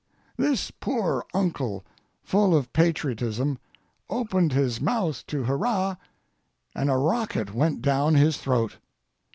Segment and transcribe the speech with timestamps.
[0.35, 1.85] This poor uncle,
[2.23, 3.59] full of patriotism,
[4.09, 5.97] opened his mouth to hurrah,
[6.73, 8.79] and a rocket went down his throat.